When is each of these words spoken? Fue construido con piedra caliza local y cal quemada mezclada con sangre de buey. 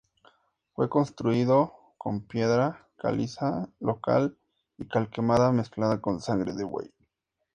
Fue 0.73 0.89
construido 0.89 1.93
con 1.99 2.21
piedra 2.21 2.89
caliza 2.97 3.69
local 3.79 4.35
y 4.79 4.87
cal 4.87 5.11
quemada 5.11 5.51
mezclada 5.51 6.01
con 6.01 6.19
sangre 6.19 6.53
de 6.55 6.63
buey. 6.63 6.91